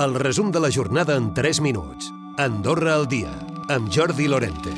El 0.00 0.14
resum 0.14 0.50
de 0.50 0.60
la 0.64 0.70
jornada 0.72 1.14
en 1.14 1.34
3 1.34 1.60
minuts. 1.60 2.06
Andorra 2.38 2.94
al 2.94 3.06
dia, 3.06 3.34
amb 3.68 3.90
Jordi 3.92 4.30
Lorente. 4.32 4.72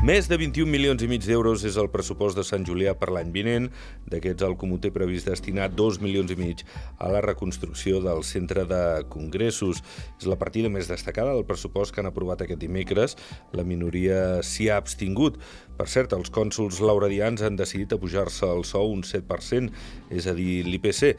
Més 0.00 0.24
de 0.28 0.38
21 0.40 0.72
milions 0.72 1.04
i 1.04 1.08
mig 1.08 1.20
d'euros 1.26 1.66
és 1.68 1.76
el 1.76 1.90
pressupost 1.92 2.40
de 2.40 2.46
Sant 2.48 2.64
Julià 2.64 2.94
per 2.96 3.10
l'any 3.12 3.28
vinent. 3.36 3.68
D'aquests, 4.08 4.46
el 4.48 4.56
Comú 4.56 4.78
té 4.80 4.88
previst 4.92 5.28
destinar 5.28 5.68
2 5.76 6.00
milions 6.00 6.32
i 6.32 6.38
mig 6.40 6.64
a 6.96 7.12
la 7.12 7.20
reconstrucció 7.24 8.00
del 8.00 8.24
centre 8.24 8.64
de 8.64 8.82
congressos. 9.12 9.84
És 10.16 10.24
la 10.32 10.40
partida 10.40 10.72
més 10.72 10.88
destacada 10.88 11.36
del 11.36 11.44
pressupost 11.44 11.92
que 11.92 12.00
han 12.00 12.08
aprovat 12.08 12.40
aquest 12.40 12.64
dimecres. 12.64 13.18
La 13.52 13.68
minoria 13.68 14.40
s'hi 14.40 14.72
ha 14.72 14.80
abstingut. 14.80 15.36
Per 15.76 15.92
cert, 15.92 16.16
els 16.16 16.32
cònsuls 16.32 16.80
lauradians 16.80 17.44
han 17.44 17.60
decidit 17.60 17.92
apujar-se 17.92 18.48
el 18.48 18.64
sou 18.64 18.96
un 18.96 19.04
7%, 19.04 19.72
és 20.08 20.24
a 20.24 20.32
dir, 20.32 20.62
l'IPC. 20.64 21.18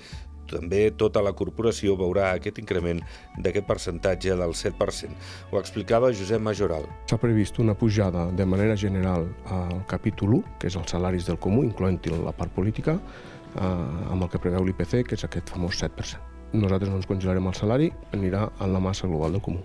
També 0.49 0.89
tota 0.97 1.23
la 1.25 1.33
corporació 1.37 1.95
veurà 1.99 2.31
aquest 2.33 2.59
increment 2.61 3.01
d'aquest 3.37 3.67
percentatge 3.67 4.35
del 4.37 4.55
7%. 4.57 5.15
Ho 5.51 5.59
explicava 5.61 6.13
Josep 6.13 6.41
Majoral. 6.41 6.85
S'ha 7.09 7.19
previst 7.21 7.59
una 7.63 7.75
pujada 7.77 8.27
de 8.31 8.45
manera 8.45 8.75
general 8.75 9.27
al 9.45 9.81
capítol 9.87 10.39
1, 10.41 10.57
que 10.59 10.69
és 10.71 10.77
els 10.79 10.91
salaris 10.91 11.25
del 11.29 11.39
comú, 11.39 11.63
incloent-hi 11.63 12.13
la 12.15 12.35
part 12.35 12.53
política, 12.53 12.99
eh, 13.55 13.61
amb 13.61 14.21
el 14.21 14.29
que 14.29 14.41
preveu 14.41 14.65
l'IPC, 14.65 15.03
que 15.03 15.15
és 15.15 15.25
aquest 15.25 15.49
famós 15.55 15.81
7%. 15.81 16.21
Nosaltres 16.53 16.91
no 16.91 17.01
ens 17.01 17.09
congelarem 17.09 17.47
el 17.49 17.57
salari, 17.57 17.89
anirà 18.13 18.47
en 18.61 18.71
la 18.73 18.79
massa 18.79 19.07
global 19.07 19.35
del 19.35 19.41
comú. 19.41 19.63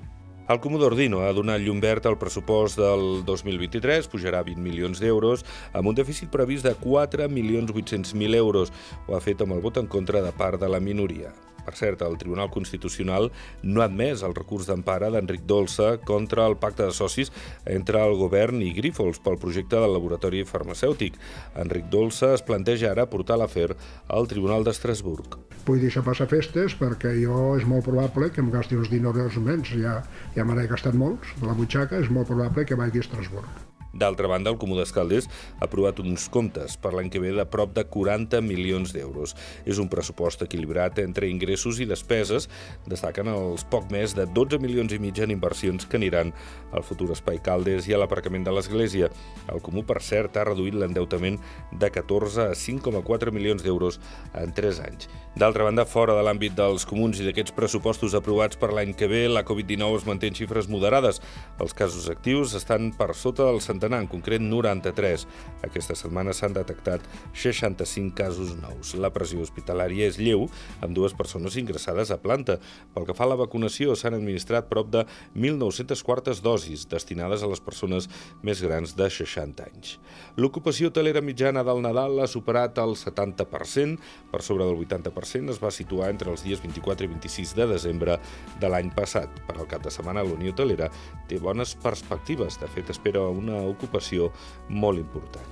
El 0.50 0.58
Comú 0.58 0.80
d'Ordino 0.82 1.20
ha 1.22 1.28
donat 1.30 1.62
llum 1.62 1.78
verd 1.78 2.08
al 2.10 2.16
pressupost 2.18 2.74
del 2.80 3.20
2023, 3.22 4.08
pujarà 4.10 4.40
20 4.42 4.58
milions 4.58 4.98
d'euros, 4.98 5.44
amb 5.78 5.86
un 5.86 5.94
dèficit 5.94 6.26
previst 6.32 6.66
de 6.66 6.72
4.800.000 6.80 8.34
euros. 8.34 8.72
Ho 9.06 9.14
ha 9.14 9.20
fet 9.22 9.44
amb 9.44 9.54
el 9.54 9.62
vot 9.62 9.78
en 9.78 9.86
contra 9.86 10.24
de 10.24 10.32
part 10.34 10.58
de 10.58 10.66
la 10.72 10.80
minoria. 10.82 11.30
Per 11.62 11.76
cert, 11.78 12.02
el 12.02 12.18
Tribunal 12.18 12.50
Constitucional 12.50 13.30
no 13.62 13.84
ha 13.84 13.86
admès 13.86 14.24
el 14.26 14.34
recurs 14.34 14.66
d'empara 14.66 15.12
d'Enric 15.14 15.46
Dolça 15.46 15.92
contra 16.02 16.48
el 16.50 16.58
pacte 16.58 16.82
de 16.82 16.96
socis 16.98 17.30
entre 17.76 18.02
el 18.02 18.16
govern 18.18 18.58
i 18.58 18.72
Grífols 18.74 19.22
pel 19.22 19.38
projecte 19.38 19.78
del 19.78 19.94
laboratori 19.94 20.42
farmacèutic. 20.48 21.20
Enric 21.62 21.86
Dolça 21.94 22.34
es 22.34 22.42
planteja 22.42 22.90
ara 22.90 23.06
portar 23.06 23.38
l'afer 23.38 23.68
al 24.08 24.26
Tribunal 24.26 24.66
d'Estrasburg. 24.66 25.38
Vull 25.66 25.82
deixar 25.84 26.02
passar 26.06 26.26
festes 26.30 26.76
perquè 26.78 27.12
jo 27.20 27.40
és 27.58 27.66
molt 27.72 27.86
probable 27.88 28.30
que 28.34 28.42
em 28.44 28.52
gasti 28.54 28.78
uns 28.80 28.92
diners 28.92 29.40
menys. 29.48 29.74
Ja, 29.82 29.98
ja 30.36 30.46
me 30.46 30.56
n'he 30.56 30.68
gastat 30.70 30.96
molts 31.04 31.34
de 31.40 31.50
la 31.50 31.58
butxaca, 31.58 32.00
és 32.00 32.10
molt 32.10 32.32
probable 32.32 32.66
que 32.66 32.78
vagi 32.84 33.02
a 33.02 33.06
Estrasburg. 33.06 33.79
D'altra 33.92 34.28
banda, 34.30 34.50
el 34.52 34.58
Comú 34.58 34.76
d'Escalders 34.78 35.26
ha 35.58 35.66
aprovat 35.66 35.98
uns 35.98 36.28
comptes 36.30 36.76
per 36.78 36.92
l'any 36.94 37.10
que 37.10 37.18
ve 37.18 37.32
de 37.34 37.44
prop 37.50 37.72
de 37.74 37.82
40 37.90 38.38
milions 38.46 38.92
d'euros. 38.94 39.34
És 39.66 39.80
un 39.82 39.90
pressupost 39.90 40.44
equilibrat 40.46 41.00
entre 41.02 41.26
ingressos 41.26 41.80
i 41.82 41.88
despeses. 41.90 42.46
Destaquen 42.86 43.32
els 43.32 43.64
poc 43.66 43.90
més 43.90 44.14
de 44.14 44.28
12 44.30 44.60
milions 44.62 44.94
i 44.94 45.00
mig 45.02 45.18
en 45.18 45.34
inversions 45.34 45.88
que 45.90 45.98
aniran 45.98 46.30
al 46.70 46.86
futur 46.86 47.10
Espai 47.10 47.40
Caldes 47.42 47.88
i 47.90 47.96
a 47.96 47.98
l'aparcament 47.98 48.46
de 48.46 48.54
l'Església. 48.54 49.10
El 49.50 49.58
Comú, 49.58 49.82
per 49.82 49.98
cert, 50.06 50.38
ha 50.38 50.46
reduït 50.46 50.78
l'endeutament 50.78 51.40
de 51.72 51.90
14 51.90 52.46
a 52.46 52.54
5,4 52.54 53.34
milions 53.34 53.66
d'euros 53.66 53.98
en 54.38 54.54
3 54.54 54.80
anys. 54.86 55.10
D'altra 55.34 55.66
banda, 55.66 55.86
fora 55.86 56.14
de 56.14 56.22
l'àmbit 56.26 56.54
dels 56.54 56.86
comuns 56.86 57.18
i 57.18 57.26
d'aquests 57.26 57.54
pressupostos 57.58 58.14
aprovats 58.14 58.58
per 58.60 58.70
l'any 58.74 58.94
que 58.94 59.10
ve, 59.10 59.26
la 59.26 59.42
Covid-19 59.46 59.98
es 59.98 60.06
manté 60.06 60.30
en 60.30 60.38
xifres 60.38 60.70
moderades. 60.70 61.18
Els 61.58 61.74
casos 61.74 62.06
actius 62.10 62.54
estan 62.54 62.92
per 62.94 63.12
sota 63.18 63.46
del 63.50 63.58
centenar 63.58 63.79
centenar, 63.80 64.00
en 64.02 64.08
concret 64.08 64.40
93. 64.40 65.26
Aquesta 65.64 65.94
setmana 65.96 66.34
s'han 66.36 66.52
detectat 66.52 67.00
65 67.32 68.14
casos 68.14 68.52
nous. 68.60 68.94
La 68.94 69.10
pressió 69.10 69.40
hospitalària 69.40 70.08
és 70.08 70.18
lleu, 70.20 70.48
amb 70.80 70.94
dues 70.94 71.14
persones 71.14 71.56
ingressades 71.56 72.10
a 72.10 72.18
planta. 72.20 72.58
Pel 72.94 73.06
que 73.06 73.16
fa 73.16 73.24
a 73.24 73.30
la 73.32 73.38
vacunació, 73.40 73.96
s'han 73.96 74.18
administrat 74.18 74.68
prop 74.68 74.90
de 74.92 75.06
1.900 75.34 76.02
quartes 76.04 76.42
dosis 76.42 76.86
destinades 76.88 77.42
a 77.42 77.48
les 77.48 77.60
persones 77.60 78.08
més 78.42 78.60
grans 78.60 78.94
de 78.96 79.08
60 79.08 79.64
anys. 79.64 79.96
L'ocupació 80.36 80.90
hotelera 80.90 81.22
mitjana 81.24 81.64
del 81.64 81.80
Nadal 81.82 82.20
ha 82.20 82.28
superat 82.28 82.78
el 82.78 82.96
70%, 82.96 83.98
per 84.30 84.42
sobre 84.42 84.66
del 84.68 84.76
80% 84.76 85.50
es 85.54 85.60
va 85.62 85.72
situar 85.72 86.10
entre 86.10 86.30
els 86.30 86.44
dies 86.44 86.60
24 86.60 87.06
i 87.06 87.12
26 87.14 87.54
de 87.56 87.66
desembre 87.70 88.18
de 88.60 88.68
l'any 88.68 88.92
passat. 88.94 89.30
Per 89.48 89.56
al 89.56 89.68
cap 89.70 89.84
de 89.84 89.92
setmana, 89.92 90.24
la 90.24 90.36
Unió 90.36 90.52
Hotelera 90.52 90.90
té 91.28 91.40
bones 91.40 91.74
perspectives. 91.80 92.58
De 92.60 92.68
fet, 92.70 92.90
espera 92.92 93.22
una 93.30 93.62
ocupació 93.70 94.30
molt 94.68 95.00
important. 95.00 95.46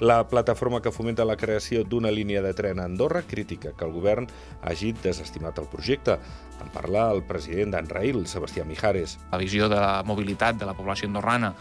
La 0.00 0.26
plataforma 0.26 0.80
que 0.82 0.90
fomenta 0.90 1.24
la 1.24 1.36
creació 1.38 1.84
d'una 1.86 2.10
línia 2.10 2.42
de 2.42 2.50
tren 2.52 2.80
a 2.80 2.84
Andorra 2.88 3.22
critica 3.22 3.72
que 3.78 3.86
el 3.86 3.92
govern 3.94 4.26
hagi 4.62 4.90
desestimat 5.04 5.60
el 5.62 5.68
projecte. 5.70 6.18
En 6.60 6.72
parla 6.74 7.06
el 7.14 7.22
president 7.22 7.70
d'Anrail, 7.74 8.24
Sebastià 8.26 8.66
Mijares. 8.66 9.18
La 9.30 9.38
visió 9.38 9.68
de 9.70 9.78
la 9.78 10.02
mobilitat 10.02 10.58
de 10.58 10.66
la 10.66 10.74
població 10.74 11.06
andorrana 11.06 11.54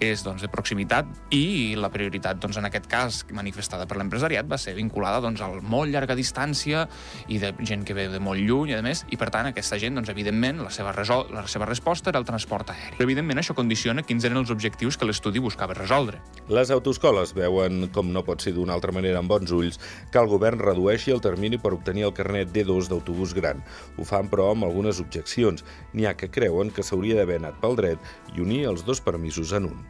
és 0.00 0.24
doncs, 0.24 0.42
de 0.42 0.48
proximitat 0.48 1.08
i 1.36 1.76
la 1.78 1.90
prioritat 1.92 2.40
doncs, 2.40 2.56
en 2.56 2.66
aquest 2.66 2.88
cas 2.90 3.20
manifestada 3.36 3.86
per 3.86 3.98
l'empresariat 4.00 4.48
va 4.48 4.58
ser 4.58 4.74
vinculada 4.78 5.20
doncs, 5.22 5.42
al 5.44 5.60
molt 5.60 5.92
llarga 5.92 6.16
distància 6.16 6.86
i 7.28 7.38
de 7.42 7.52
gent 7.60 7.84
que 7.86 7.94
ve 7.94 8.08
de 8.10 8.20
molt 8.22 8.40
lluny, 8.40 8.72
a 8.74 8.80
més, 8.84 9.04
i 9.12 9.18
per 9.20 9.28
tant 9.34 9.50
aquesta 9.50 9.78
gent, 9.78 9.98
doncs, 9.98 10.10
evidentment, 10.12 10.62
la 10.64 10.72
seva, 10.74 10.94
resol 10.96 11.28
la 11.34 11.44
seva 11.50 11.68
resposta 11.68 12.10
era 12.10 12.20
el 12.22 12.26
transport 12.28 12.72
aeri. 12.72 12.96
Però 12.96 13.06
evidentment 13.06 13.42
això 13.42 13.54
condiciona 13.56 14.04
quins 14.06 14.24
eren 14.24 14.40
els 14.40 14.52
objectius 14.54 14.96
que 14.96 15.08
l'estudi 15.08 15.42
buscava 15.42 15.76
resoldre. 15.76 16.22
Les 16.48 16.72
autoscoles 16.72 17.34
veuen, 17.36 17.86
com 17.94 18.10
no 18.14 18.24
pot 18.26 18.40
ser 18.42 18.54
d'una 18.56 18.74
altra 18.78 18.96
manera 18.96 19.20
amb 19.20 19.30
bons 19.30 19.52
ulls, 19.52 19.78
que 20.10 20.22
el 20.22 20.30
govern 20.32 20.64
redueixi 20.64 21.12
el 21.12 21.22
termini 21.24 21.60
per 21.60 21.74
obtenir 21.76 22.08
el 22.08 22.16
carnet 22.16 22.54
D2 22.56 22.88
d'autobús 22.88 23.36
gran. 23.36 23.60
Ho 23.98 24.08
fan, 24.08 24.32
però, 24.32 24.50
amb 24.54 24.64
algunes 24.66 25.02
objeccions. 25.04 25.64
N'hi 25.92 26.08
ha 26.08 26.16
que 26.16 26.32
creuen 26.32 26.72
que 26.72 26.86
s'hauria 26.86 27.20
d'haver 27.20 27.40
anat 27.42 27.60
pel 27.60 27.76
dret 27.78 28.12
i 28.34 28.40
unir 28.40 28.64
els 28.72 28.86
dos 28.88 29.04
permisos 29.04 29.52
en 29.56 29.68
un. 29.70 29.89